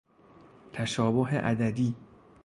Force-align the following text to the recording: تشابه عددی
تشابه 0.73 1.25
عددی 1.37 1.95